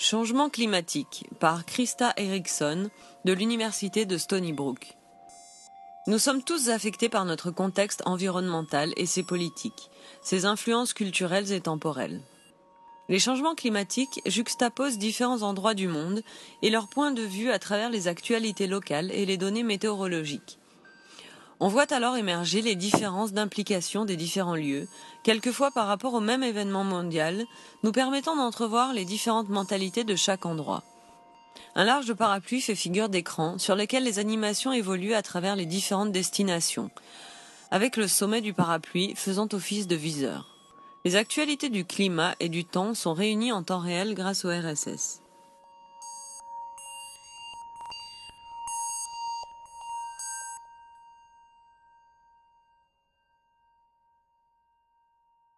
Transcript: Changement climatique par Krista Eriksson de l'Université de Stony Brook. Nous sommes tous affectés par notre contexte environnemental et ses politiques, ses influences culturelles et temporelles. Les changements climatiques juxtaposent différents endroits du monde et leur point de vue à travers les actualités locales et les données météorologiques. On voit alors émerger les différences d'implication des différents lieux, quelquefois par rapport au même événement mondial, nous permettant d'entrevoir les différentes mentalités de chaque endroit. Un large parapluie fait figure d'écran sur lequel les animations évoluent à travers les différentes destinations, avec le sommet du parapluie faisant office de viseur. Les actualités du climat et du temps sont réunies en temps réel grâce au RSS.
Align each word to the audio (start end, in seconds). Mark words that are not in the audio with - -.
Changement 0.00 0.48
climatique 0.48 1.24
par 1.40 1.66
Krista 1.66 2.12
Eriksson 2.16 2.88
de 3.24 3.32
l'Université 3.32 4.06
de 4.06 4.16
Stony 4.16 4.52
Brook. 4.52 4.94
Nous 6.06 6.20
sommes 6.20 6.44
tous 6.44 6.68
affectés 6.68 7.08
par 7.08 7.24
notre 7.24 7.50
contexte 7.50 8.04
environnemental 8.06 8.92
et 8.96 9.06
ses 9.06 9.24
politiques, 9.24 9.90
ses 10.22 10.44
influences 10.44 10.92
culturelles 10.92 11.52
et 11.52 11.60
temporelles. 11.60 12.20
Les 13.08 13.18
changements 13.18 13.56
climatiques 13.56 14.20
juxtaposent 14.24 14.98
différents 14.98 15.42
endroits 15.42 15.74
du 15.74 15.88
monde 15.88 16.22
et 16.62 16.70
leur 16.70 16.86
point 16.86 17.10
de 17.10 17.22
vue 17.22 17.50
à 17.50 17.58
travers 17.58 17.90
les 17.90 18.06
actualités 18.06 18.68
locales 18.68 19.10
et 19.10 19.26
les 19.26 19.36
données 19.36 19.64
météorologiques. 19.64 20.60
On 21.60 21.66
voit 21.66 21.92
alors 21.92 22.16
émerger 22.16 22.62
les 22.62 22.76
différences 22.76 23.32
d'implication 23.32 24.04
des 24.04 24.16
différents 24.16 24.54
lieux, 24.54 24.86
quelquefois 25.24 25.72
par 25.72 25.88
rapport 25.88 26.14
au 26.14 26.20
même 26.20 26.44
événement 26.44 26.84
mondial, 26.84 27.44
nous 27.82 27.90
permettant 27.90 28.36
d'entrevoir 28.36 28.92
les 28.92 29.04
différentes 29.04 29.48
mentalités 29.48 30.04
de 30.04 30.14
chaque 30.14 30.46
endroit. 30.46 30.84
Un 31.74 31.84
large 31.84 32.14
parapluie 32.14 32.60
fait 32.60 32.76
figure 32.76 33.08
d'écran 33.08 33.58
sur 33.58 33.74
lequel 33.74 34.04
les 34.04 34.20
animations 34.20 34.72
évoluent 34.72 35.14
à 35.14 35.22
travers 35.22 35.56
les 35.56 35.66
différentes 35.66 36.12
destinations, 36.12 36.90
avec 37.72 37.96
le 37.96 38.06
sommet 38.06 38.40
du 38.40 38.54
parapluie 38.54 39.14
faisant 39.16 39.48
office 39.52 39.88
de 39.88 39.96
viseur. 39.96 40.54
Les 41.04 41.16
actualités 41.16 41.70
du 41.70 41.84
climat 41.84 42.36
et 42.38 42.48
du 42.48 42.64
temps 42.64 42.94
sont 42.94 43.14
réunies 43.14 43.52
en 43.52 43.64
temps 43.64 43.78
réel 43.78 44.14
grâce 44.14 44.44
au 44.44 44.48
RSS. 44.48 45.22